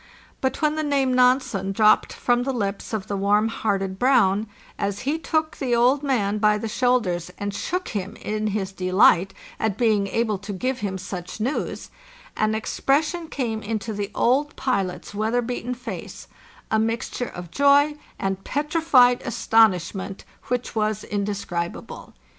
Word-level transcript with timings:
But 0.41 0.63
when 0.63 0.73
the 0.73 0.81
name 0.83 1.13
Nansen 1.13 1.73
dropped 1.73 2.11
from 2.11 2.41
the 2.41 2.51
lips 2.53 2.91
of 2.91 3.05
the 3.05 3.15
warm 3.15 3.49
hearted 3.49 3.99
Brown, 3.99 4.47
as 4.79 5.01
he 5.01 5.19
took 5.19 5.57
the 5.57 5.75
old 5.75 6.01
man 6.01 6.39
by 6.39 6.57
the 6.57 6.67
shoulders 6.67 7.29
and 7.37 7.53
shook 7.53 7.89
him 7.89 8.15
in 8.15 8.47
his 8.47 8.71
delight 8.71 9.31
at 9.59 9.77
being 9.77 10.07
able 10.07 10.39
to 10.39 10.53
give 10.53 10.79
him 10.79 10.97
such 10.97 11.39
news, 11.39 11.91
an 12.35 12.55
expres 12.55 13.09
sion 13.09 13.27
came 13.27 13.61
into 13.61 13.93
the 13.93 14.09
old 14.15 14.55
pilot's 14.55 15.13
weather 15.13 15.43
beaten 15.43 15.75
face, 15.75 16.27
a 16.71 16.79
mixt 16.79 17.19
ure 17.19 17.29
of 17.29 17.51
joy 17.51 17.93
and 18.17 18.43
petrified 18.43 19.21
astonishment, 19.21 20.25
which 20.47 20.73
was 20.73 21.03
inde 21.03 21.27
scribable. 21.27 22.13